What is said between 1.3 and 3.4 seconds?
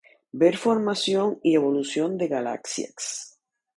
y evolución de galaxias.